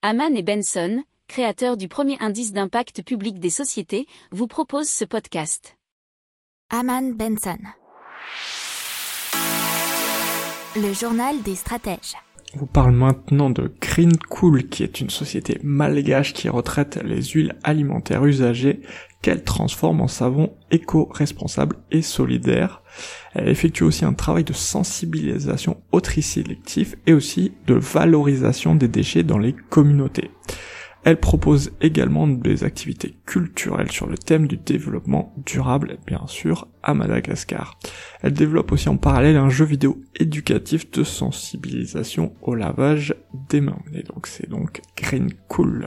[0.00, 5.76] Haman et Benson, créateurs du premier indice d'impact public des sociétés, vous proposent ce podcast.
[6.70, 7.58] Haman Benson.
[10.76, 12.14] Le journal des stratèges.
[12.54, 17.20] On vous parle maintenant de Green Cool, qui est une société malgache qui retraite les
[17.20, 18.82] huiles alimentaires usagées
[19.22, 22.82] qu'elle transforme en savon éco-responsable et solidaire.
[23.34, 26.00] Elle effectue aussi un travail de sensibilisation au
[27.06, 30.30] et aussi de valorisation des déchets dans les communautés.
[31.04, 36.92] Elle propose également des activités culturelles sur le thème du développement durable, bien sûr, à
[36.92, 37.78] Madagascar.
[38.20, 43.14] Elle développe aussi en parallèle un jeu vidéo éducatif de sensibilisation au lavage
[43.48, 43.82] des mains.
[43.94, 45.86] Et donc c'est donc Green Cool.